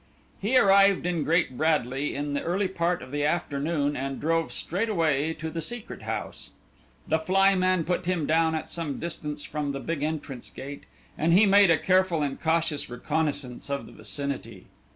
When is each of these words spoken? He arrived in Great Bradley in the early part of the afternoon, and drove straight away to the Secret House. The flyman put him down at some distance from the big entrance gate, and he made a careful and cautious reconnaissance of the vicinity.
He 0.39 0.57
arrived 0.57 1.05
in 1.05 1.23
Great 1.23 1.55
Bradley 1.55 2.15
in 2.15 2.33
the 2.33 2.41
early 2.41 2.67
part 2.67 3.03
of 3.03 3.11
the 3.11 3.23
afternoon, 3.23 3.95
and 3.95 4.19
drove 4.19 4.51
straight 4.51 4.89
away 4.89 5.31
to 5.35 5.51
the 5.51 5.61
Secret 5.61 6.01
House. 6.01 6.49
The 7.07 7.19
flyman 7.19 7.83
put 7.83 8.07
him 8.07 8.25
down 8.25 8.55
at 8.55 8.71
some 8.71 8.97
distance 8.99 9.43
from 9.45 9.69
the 9.73 9.79
big 9.79 10.01
entrance 10.01 10.49
gate, 10.49 10.85
and 11.19 11.33
he 11.33 11.45
made 11.45 11.69
a 11.69 11.77
careful 11.77 12.23
and 12.23 12.41
cautious 12.41 12.89
reconnaissance 12.89 13.69
of 13.69 13.85
the 13.85 13.91
vicinity. 13.91 14.65